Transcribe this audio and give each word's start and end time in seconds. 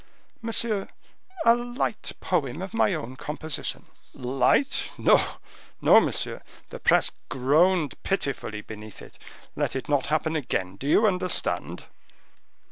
"Monsieur, 0.41 0.87
a 1.45 1.53
light 1.53 2.13
poem 2.21 2.63
of 2.63 2.73
my 2.73 2.95
own 2.95 3.15
composition." 3.15 3.85
"Light! 4.15 4.91
no, 4.97 5.23
no, 5.79 5.99
monsieur; 5.99 6.41
the 6.71 6.79
press 6.79 7.11
groaned 7.29 8.01
pitifully 8.01 8.61
beneath 8.61 8.99
it. 9.03 9.19
Let 9.55 9.75
it 9.75 9.87
not 9.87 10.07
happen 10.07 10.35
again. 10.35 10.75
Do 10.75 10.87
you 10.87 11.05
understand?" 11.05 11.85